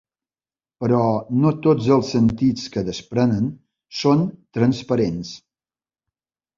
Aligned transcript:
Però 0.83 1.01
no 1.43 1.51
tots 1.65 1.91
els 1.97 2.09
sentits 2.17 2.67
que 2.77 2.85
desprenen 2.89 3.55
són 4.03 4.27
transparents. 4.61 5.39